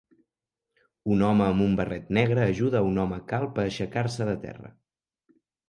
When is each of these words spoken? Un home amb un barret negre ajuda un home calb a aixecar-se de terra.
Un 1.15 1.21
home 1.27 1.45
amb 1.47 1.65
un 1.65 1.75
barret 1.81 2.09
negre 2.19 2.43
ajuda 2.47 2.83
un 2.89 2.99
home 3.05 3.21
calb 3.35 3.63
a 3.63 3.65
aixecar-se 3.69 4.31
de 4.33 4.37
terra. 4.51 4.77